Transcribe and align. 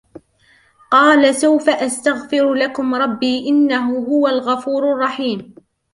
قال 0.91 1.35
سوف 1.35 1.69
أستغفر 1.69 2.53
لكم 2.53 2.95
ربي 2.95 3.49
إنه 3.49 3.97
هو 3.99 4.27
الغفور 4.27 4.93
الرحيم 4.93 5.55